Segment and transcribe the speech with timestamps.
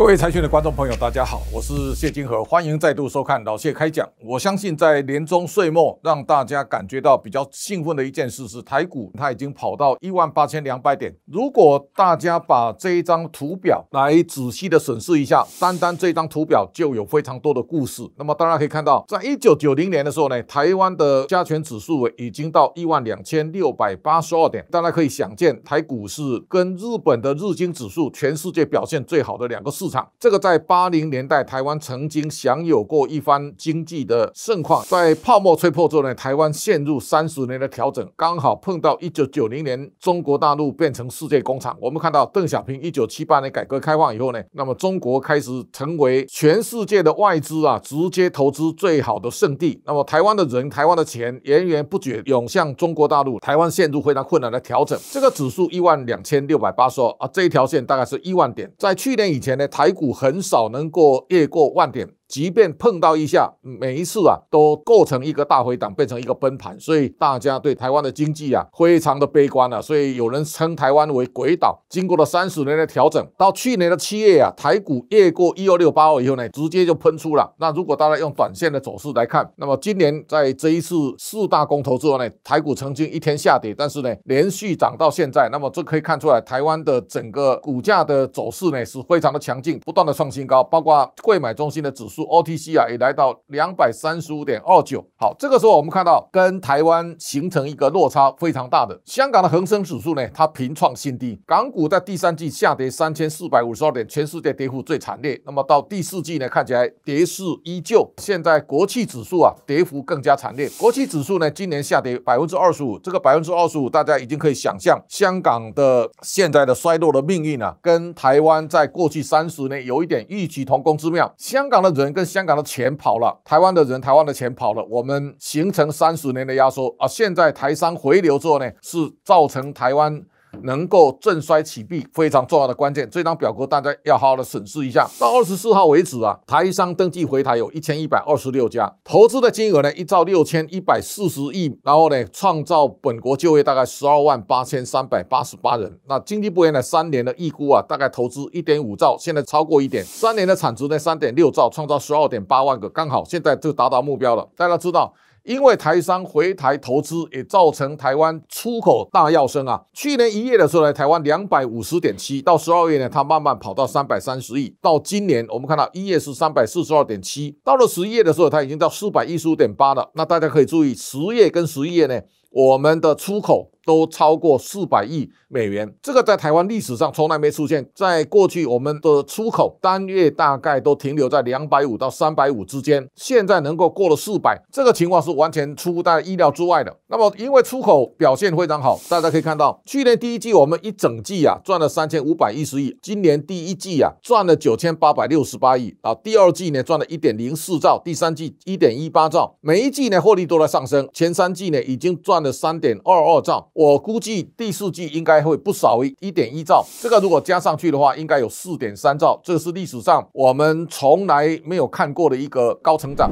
[0.00, 4.08] 各位财讯的观众朋友，大家好，我是谢金河，欢迎再度收看老谢开讲。
[4.24, 11.14] 我相信在年终岁末，让大家感觉到比较兴奋的一件事是，台股它已经跑到一万八千两百点。
[11.26, 18.02] 如果大家把这一张图表来仔细的审视一下，单单这张图表就有非常多的故事。
[18.16, 24.64] 那么大家可以看到，在一九九零年的时候呢，台湾的加权指数已经到一万两千六百八十二点。
[24.70, 29.89] 大家可以想见，台股是跟日本的日经指数全世界表现最好的两个市。
[29.90, 41.76] 场这个在八零年代台湾曾经享有过一番经济的盛况，在泡沫吹破之后呢，台湾陷入三十年的调整，刚好碰到一九九零年中国大陆变成世界工厂。
[41.80, 49.82] 我们看到邓小平一九七八年改革开放以后呢，那么中国开始成为全世界的外资啊直接投资最好的圣地。
[49.84, 54.98] 那么台湾的人、台湾的钱源源不绝涌向中国大陆，台湾陷入非常困难的调整。
[55.10, 58.70] 这个指数一万两千六百八十二啊，这一条线大概是一万点。
[58.78, 62.19] 在去年以前呢，台股很少能够越过万点。
[62.30, 71.82] 即便碰到一下，每一次啊都构成一个大回档，变成一个崩盘，所以大家对台湾的经济啊非常的悲观啊，所以有人称台湾为鬼岛。
[71.88, 77.52] 经过了三十年的调整，到去年的七月啊，台股越过一二六八二以后呢，直接就喷出了。
[77.58, 92.19] 那如果大家用短线的走势来看，那么今年在这一次四大公投之后呢，台股曾经一天下跌，但是呢连续涨到现在，那么这可以看出来台湾的整个股价的走势呢是非常的强劲，不断的创新高，包括贵买中心的指数。
[92.24, 95.04] OTC 啊，也来到两百三十五点二九。
[95.16, 101.40] 好，这个时候我们看到跟台湾形成一个落差非常大的香港的恒生指数呢，它平创新低。
[101.46, 105.40] 港股在第三季下跌三千四百五十二点，全世界跌幅最惨烈。
[105.46, 108.12] 那么到第四季呢，看起来跌势依旧。
[108.18, 110.68] 现在国企指数啊，跌幅更加惨烈。
[110.78, 112.98] 国企指数呢，今年下跌百分之二十五。
[112.98, 121.32] 这个百分之二十五，大家已经可以想象香港的现在的衰落的命运啊，跟台湾在过去三十年有一点异曲同工之妙。
[121.38, 122.09] 香港的人。
[122.12, 127.06] 跟香港的钱跑了，台湾的人，台湾的钱跑了，我们形成三十年的压缩啊！
[127.06, 130.24] 现在台商回流之后呢，是造成台湾。
[130.62, 135.08] 能够振衰起弊非常重要的关键，这张表格大家要好好的审视一下。
[135.18, 145.98] 到二十四号为止啊，台商登记回台有一千一百二十六家，投资的金额呢一兆六千一百四十亿，然后呢创造本国就业大概十二万八千三百八十八人。
[146.06, 154.48] 那经济部呢三年的预估啊，大概投资一点五兆，现在超过一点，三年的产值呢三点六兆，创造十二点八万个，刚好现在就达到目标了。
[154.56, 155.12] 大家知道。
[155.50, 159.82] 因为台商回台投资，也造成台湾出口大跃升啊！
[159.92, 164.72] 去年一月的时候呢，台湾两百五十点七，到十二月呢，它慢慢跑到三百三十亿。
[164.80, 170.08] 到今年，我们看到一月是三百四十二点七，到了十一月的时候，它已经到四百一十五点八了。
[170.14, 172.20] 那大家可以注意，十月跟十一月呢，
[172.52, 173.69] 我们的出口。
[173.84, 177.88] 都超过四百亿美元，这个在台湾历史上从来没出现。
[177.94, 186.96] 在过去，我们的出口单月大概都停留在两百五到三百五之间，现在能够过了四百，这个情况是完全出乎大家意料之外的。
[187.08, 203.68] 那么，因为出口表现非常好，大家可以看到，去年第一季我们一整季啊赚了三千五百一十亿，今年第一季啊赚了九千八百六十八亿啊，第二季呢赚了一点零四兆，第三季一点一八兆，每一季呢获利都在上升，前三季呢已经赚了三点二二兆。
[203.80, 213.30] 我估计第四季应该会不少于一点一兆，这个如果加上去的话，应该有四点三兆，这是历史上我们从来没有看过的一个高成长。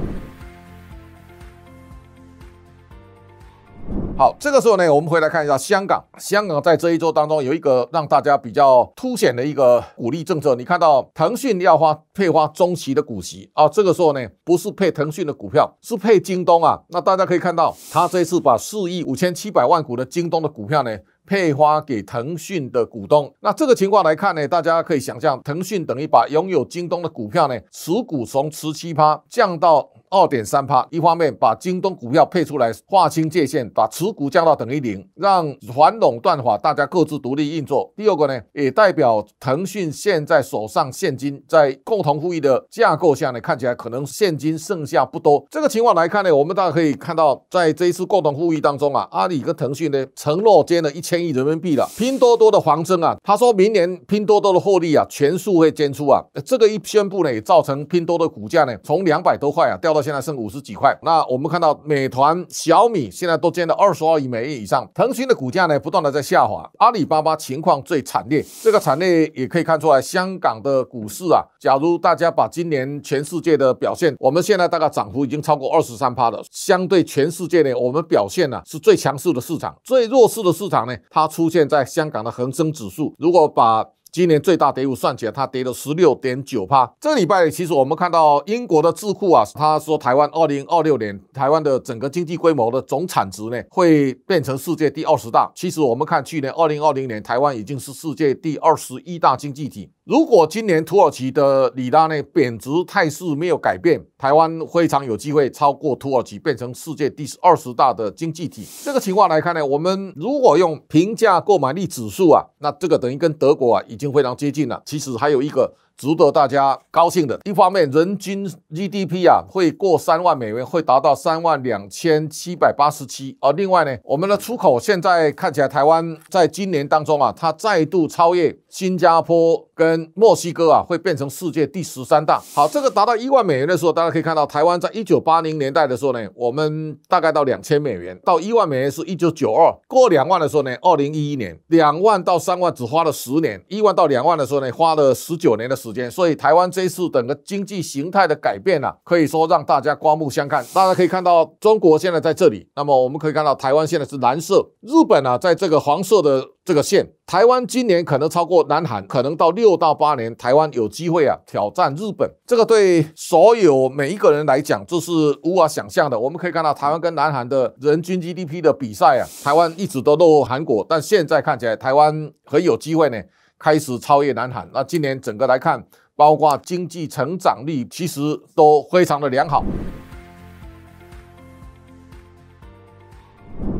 [4.19, 6.05] 好，这个时候呢，我们回来看一下香港。
[6.19, 10.57] 香港在这一周当中有一个让大家比较凸显的一个鼓励政策。
[10.57, 16.81] 你看到腾讯要发配发中期的股息啊，这个时候呢，不是配腾讯的股票，是配京东啊。
[16.89, 23.33] 那大家可以看到，他这次把四亿五千七百万股的京东的股票呢，配发给腾讯的股东。
[23.39, 29.89] 那这个情况来看呢，大家可以想象，腾讯等于把拥有京东的股票呢，持股从十七趴降到。
[30.11, 37.93] 二点三趴，一方面把京东股票配出来，划清界限，把持股降到等于零，让反垄断法大家各自独立运作。
[37.95, 45.45] 第二个呢，也代表腾讯现在手上现金在共同富裕的架构下呢，看起来可能现金剩下不多。
[45.51, 51.87] 这个情况来看呢，我们大家可以看到，在这一次共同富裕当中啊，阿里跟腾讯呢承诺捐了一千亿人民币了。
[51.99, 56.25] 拼多多的黄峥啊，他说明年拼多多的获利啊全数会捐出啊。
[56.47, 59.98] 这个一宣布呢，也造成拼多多股价呢从两百多块啊掉到。
[59.99, 86.93] 到现在剩五十几块，那我们看到美团、小米现在都捐了二十二亿美元以上，腾讯的股价呢不断的在下滑，阿里巴巴情况最惨烈，这个惨烈也可以看出来，香港的股市啊，假如大家把今年全世界的表现，我们现在大概涨幅已经超过二十三趴了，相对全世界呢，我们表现呢是最强势的市场，最弱势的市场呢，它出现在香港的恒生指数，如果把今年最大跌幅算起来，它跌了十六点九帕。
[87.01, 95.51] 这个礼拜其实我们看到英国的智库啊，他说台湾二零二六年台湾的整个经济规模的总产值呢，会变成世界第二十大。
[95.55, 99.91] 其实我们看去年二零二零年，台湾已经是世界第二十一大经济体。
[100.09, 108.67] 如果今年土耳其的里拉呢贬值态势没有改变，台湾非常有机会超过土耳其，变成世界第二十大的经济体。
[108.83, 114.83] 这个情况来看呢，我们如果用平价购买力指数啊，那这个等于跟德国啊已经非常接近了。
[114.87, 115.75] 其实还有一个。
[115.99, 123.37] 值得大家高兴的一方面，人均 GDP 啊会过三万美元，会达到三万两千七百八十七。
[123.41, 132.41] 而另外呢，我们的出口现在看起来，台湾在今年当中啊，它再度超越新加坡跟墨西哥啊，会变成世界第十三大。
[132.55, 145.88] 好，这个达到一万美元的时候，大家可以看到，台湾在一九八零年代的时候呢，我们大概到两千美元，到一万美元是一九九二，过两万的时候呢，二零一一年，两万到三万只花了十年，一万到两万的时候呢，花了十九年的时。
[145.89, 150.65] 时间，所以台湾这一次整个经济形态的改变啊，可以说让大家刮目相看。
[150.75, 157.13] 大家可以看到，中国现在在这里，那么我们可以看到台湾现在是蓝色，日本啊，在这个黄色的这个线。
[157.27, 162.31] 台湾今年可能超过南韩，可能到六到八年，台湾有机会啊挑战日本。
[162.47, 165.11] 这个对所有每一个人来讲，这是
[165.43, 166.19] 无法想象的。
[166.19, 173.23] 我们可以看到台湾跟南韩的人均 GDP 的比赛啊，台湾一直都落后韩国，但现在看起来台湾很有机会呢。
[173.59, 175.85] 开始超越南韩，那今年整个来看，
[176.15, 178.21] 包括经济成长率，其实
[178.55, 179.65] 都非常的良好。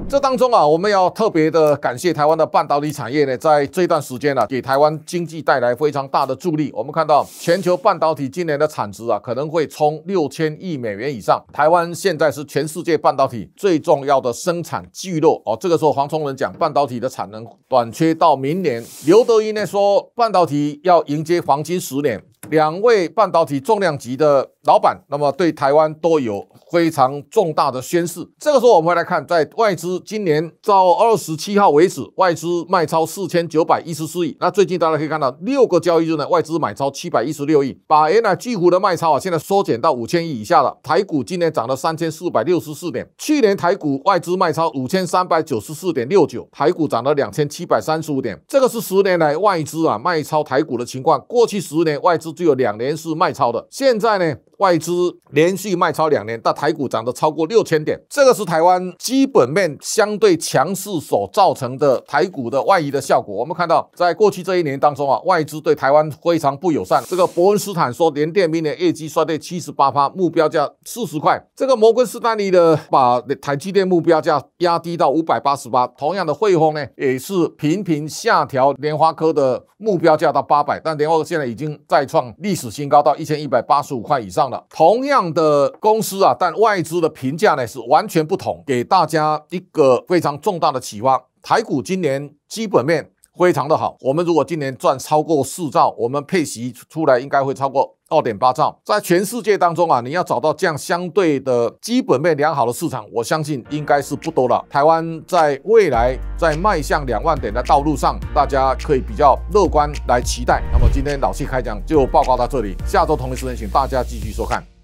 [0.09, 6.71] 这当中啊，我们要特别的感谢台湾的半导体产业呢，在这段时间呢，给台湾经济带来非常大的助力。
[6.73, 11.45] 我们看到全球半导体今年的产值啊，可能会冲六千亿美元以上。
[11.53, 15.55] 台湾现在是全世界半导体最重要的生产巨落哦。
[15.61, 18.83] 这个时候，黄崇仁讲半导体的产能短缺到明年。
[19.05, 22.19] 刘德英呢说，半导体要迎接黄金十年。
[22.51, 28.21] 两位半导体重量级的老板，那么对台湾都有非常重大的宣示。
[28.39, 34.37] 这个时候，我们会来看，在外资今年到二十七号为止，外资卖超四千九百一十四亿。
[34.39, 40.77] 那最近大家可以看到，六个交易日呢，外资买超七百一十六亿，把原来巨幅的卖超啊，现在缩减到五千亿以下了。
[40.83, 48.39] 台股今年涨了三千四百六十四点，去年台股外资卖超五千三百九十四点六九，台股涨了两千七百三十五点。
[48.47, 51.19] 这个是十年来外资啊卖超台股的情况。
[51.27, 63.35] 过去十年外资只有两年是卖超的，现在呢，外资连续卖超两年，但台股涨得超过六千点，这个是台湾基本面相对强势所造成的台股的外移的效果。
[63.35, 67.03] 我们看到，在过去这一年当中啊，外资对台湾非常不友善。
[67.07, 71.41] 这个伯恩斯坦说，联电明年业绩衰退七十八趴，目标价四十块。
[71.57, 75.87] 这个摩根士丹利的把台积电目标价压低到五百八十八。
[75.87, 82.35] 同样的，汇丰呢也是频频下调莲花科的目标价到八百，但莲花科现在已经再创。
[82.39, 91.23] 历史新高到一千一百八十五块以上同样的公司啊，但外资的评价呢是完全不同，给大家一个非常重大的启发。
[91.43, 97.95] 台股今年基本面非常的好，我们如果今年赚超过四兆，我们配息出来应该会超过。
[98.11, 104.65] 二点八兆，在全世界当中啊，你要找到这样相对的基本面良好的市场，我相信应该是不多了。
[104.71, 110.63] 台湾在未来在迈向两万点的道路上，大家可以比较乐观来期待。
[110.73, 114.78] 那么今天老谢开讲就报告到这里，下周同一时间请大家继续收看。